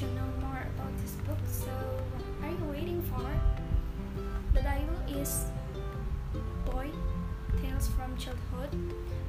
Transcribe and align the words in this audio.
to 0.00 0.06
know 0.16 0.32
more 0.40 0.64
about 0.74 0.96
this 1.02 1.12
book, 1.28 1.36
so 1.44 1.68
what 2.16 2.48
are 2.48 2.50
you 2.56 2.64
waiting 2.72 3.02
for? 3.12 3.20
The 4.54 4.62
title 4.62 4.96
is 5.12 5.44
Boy 6.64 6.88
Tales 7.60 7.88
from 7.88 8.16
Childhood. 8.16 8.72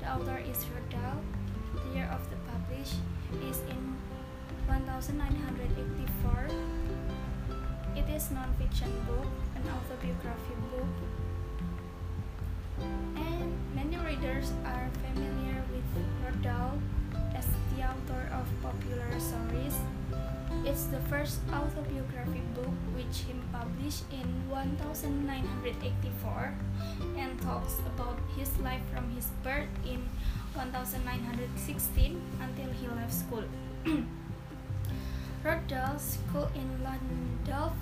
The 0.00 0.10
author 0.10 0.42
is 0.42 0.66
Roald 0.66 0.90
Dahl. 0.90 1.22
The 1.70 1.94
year 1.94 2.10
of 2.10 2.18
the 2.30 2.38
publish 2.50 2.98
is 3.48 3.62
in 3.70 3.94
1984. 4.66 6.50
It 7.94 8.10
is 8.10 8.32
non-fiction 8.32 8.90
book, 9.06 9.30
an 9.54 9.62
autobiography 9.70 10.56
book, 10.74 10.94
and 13.14 13.54
many 13.72 13.98
readers 14.02 14.50
are 14.64 14.90
familiar 15.14 15.62
with 15.70 15.86
Roald 16.26 16.42
Dahl 16.42 16.74
as 17.36 17.46
the 17.70 17.86
author 17.86 18.26
of 18.34 18.50
popular 18.66 19.14
stories 19.20 19.78
it's 20.66 20.86
the 20.86 20.98
first 21.08 21.38
autobiography 21.54 22.42
book 22.52 22.74
which 22.92 23.22
he 23.22 23.32
published 23.52 24.02
in 24.10 24.26
1984 24.50 26.52
and 27.16 27.40
talks 27.40 27.78
about 27.94 28.18
his 28.36 28.50
life 28.58 28.82
from 28.92 29.08
his 29.10 29.26
birth 29.44 29.70
in 29.86 30.02
1916 30.54 32.20
until 32.42 32.72
he 32.72 32.88
left 32.88 33.14
school. 33.14 33.44
Roald 35.44 35.68
Dahl's 35.68 36.18
School 36.18 36.50
in 36.56 36.66
Llandaff 36.82 37.72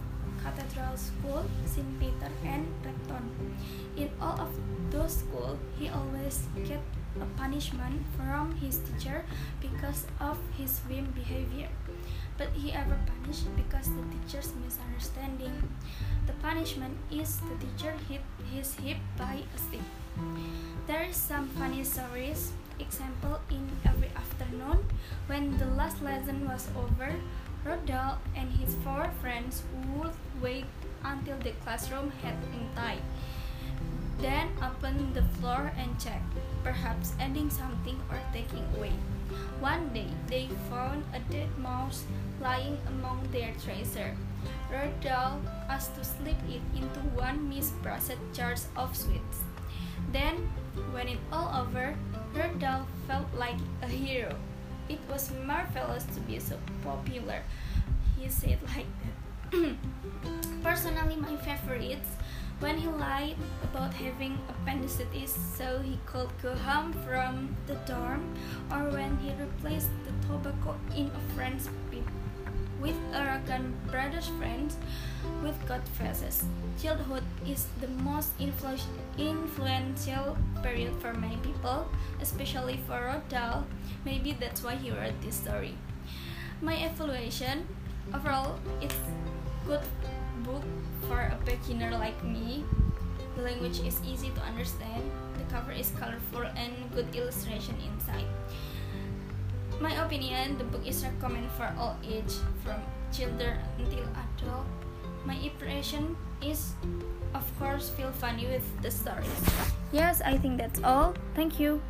Cathedral 0.42 0.96
School, 0.96 1.46
St. 1.64 1.98
Peter, 1.98 2.30
and 2.44 2.68
Repton. 2.84 3.56
In 3.96 4.10
all 4.20 4.38
of 4.38 4.52
those 4.90 5.24
schools, 5.24 5.58
he 5.78 5.88
always 5.88 6.46
get 6.66 6.82
a 7.18 7.24
punishment 7.38 8.02
from 8.16 8.54
his 8.56 8.80
teacher 8.84 9.24
because 9.62 10.04
of 10.20 10.36
his 10.58 10.80
whim 10.80 11.06
behavior. 11.14 11.68
But 12.36 12.48
he 12.54 12.72
ever 12.72 12.98
punished 13.06 13.46
because 13.56 13.88
the 13.88 14.02
teacher's 14.10 14.52
misunderstanding. 14.64 15.54
The 16.26 16.32
punishment 16.42 16.96
is 17.10 17.38
the 17.40 17.56
teacher 17.62 17.94
hit 18.08 18.22
his 18.52 18.74
hip 18.74 18.98
by 19.16 19.42
a 19.54 19.58
stick. 19.58 19.86
There 20.86 21.02
is 21.02 21.16
some 21.16 21.48
funny 21.48 21.84
stories. 21.84 22.52
Example 22.80 23.38
in 23.50 23.70
every 23.86 24.10
afternoon 24.16 24.82
when 25.26 25.56
the 25.58 25.66
last 25.78 26.02
lesson 26.02 26.44
was 26.48 26.66
over, 26.74 27.14
Roald 27.64 27.86
Dahl 27.86 28.18
and 28.34 28.50
his 28.50 28.74
four 28.82 29.08
friends 29.22 29.62
would 29.94 30.12
wait 30.42 30.66
until 31.04 31.38
the 31.38 31.52
classroom 31.62 32.10
had 32.22 32.34
emptied. 32.50 33.02
Then 34.18 34.48
open 34.62 35.12
the 35.12 35.22
floor 35.38 35.72
and 35.76 35.98
check, 36.00 36.22
perhaps 36.62 37.14
adding 37.20 37.50
something 37.50 38.00
or 38.10 38.20
taking 38.32 38.64
away. 38.76 38.92
One 39.60 39.92
day 39.94 40.10
they 40.34 40.48
found 40.68 41.04
a 41.14 41.20
dead 41.30 41.48
mouse 41.58 42.02
lying 42.42 42.76
among 42.88 43.22
their 43.30 43.54
treasure. 43.62 44.16
Roald 44.68 44.98
Dahl 45.00 45.38
asked 45.70 45.94
to 45.94 46.02
slip 46.02 46.40
it 46.50 46.62
into 46.74 46.98
one 47.14 47.38
Mrs. 47.46 47.78
Pratchett's 47.82 48.36
jar 48.36 48.56
of 48.74 48.96
sweets. 48.96 49.46
Then, 50.10 50.50
when 50.90 51.06
it 51.06 51.22
all 51.30 51.54
over, 51.62 51.94
Roald 52.34 52.58
Dahl 52.58 52.82
felt 53.06 53.30
like 53.38 53.60
a 53.80 53.86
hero. 53.86 54.34
It 54.88 54.98
was 55.08 55.30
marvelous 55.46 56.04
to 56.14 56.20
be 56.26 56.40
so 56.40 56.58
popular. 56.82 57.42
He 58.18 58.28
said 58.28 58.58
like 58.74 58.90
that. 59.02 59.76
Personally, 60.64 61.14
my 61.14 61.36
favorites 61.46 62.10
when 62.60 62.78
he 62.78 62.86
lied 62.86 63.36
about 63.62 63.92
having 63.92 64.38
appendicitis 64.48 65.36
so 65.56 65.78
he 65.80 65.98
could 66.06 66.28
go 66.42 66.54
home 66.54 66.92
from 67.06 67.56
the 67.66 67.74
dorm, 67.86 68.34
or 68.70 68.90
when 68.90 69.16
he 69.18 69.30
replaced 69.32 69.90
the 70.04 70.12
tobacco 70.26 70.76
in 70.96 71.10
a 71.10 71.34
friend's 71.34 71.68
pipe 71.90 72.08
with 72.80 72.96
arrogant 73.14 73.72
brother's 73.90 74.28
friends 74.38 74.76
with 75.42 75.56
god 75.66 75.80
faces. 75.96 76.44
Childhood 76.82 77.22
is 77.46 77.66
the 77.80 77.88
most 77.88 78.36
influ 78.38 78.78
influential 79.16 80.36
period 80.62 80.92
for 81.00 81.14
many 81.14 81.36
people, 81.36 81.88
especially 82.20 82.78
for 82.86 82.98
Roald 83.00 83.28
Dahl. 83.28 83.64
Maybe 84.04 84.32
that's 84.32 84.62
why 84.62 84.74
he 84.74 84.90
wrote 84.90 85.18
this 85.22 85.36
story. 85.36 85.74
My 86.60 86.74
evaluation 86.74 87.66
overall, 88.12 88.58
it's 88.80 88.96
good 89.66 89.80
for 91.08 91.20
a 91.20 91.38
beginner 91.44 91.92
like 91.96 92.18
me. 92.24 92.64
The 93.36 93.42
language 93.42 93.80
is 93.80 94.00
easy 94.06 94.30
to 94.30 94.40
understand. 94.42 95.02
The 95.38 95.44
cover 95.52 95.72
is 95.72 95.92
colorful 95.98 96.46
and 96.56 96.72
good 96.94 97.14
illustration 97.14 97.74
inside 97.82 98.26
my 99.80 99.94
opinion, 100.04 100.58
the 100.58 100.64
book 100.64 100.86
is 100.86 101.04
recommended 101.04 101.50
for 101.52 101.68
all 101.78 101.96
age, 102.04 102.40
from 102.62 102.80
children 103.12 103.58
until 103.78 104.06
adult. 104.16 104.66
My 105.24 105.34
impression 105.36 106.16
is, 106.42 106.74
of 107.34 107.44
course, 107.58 107.90
feel 107.90 108.12
funny 108.12 108.46
with 108.46 108.64
the 108.82 108.90
stories. 108.90 109.40
Yes, 109.92 110.20
I 110.24 110.38
think 110.38 110.58
that's 110.58 110.80
all. 110.84 111.14
Thank 111.34 111.58
you. 111.58 111.80